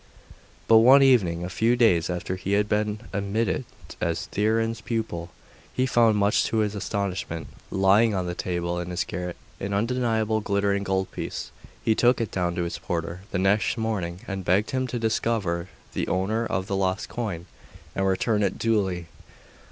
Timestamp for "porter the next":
12.79-13.77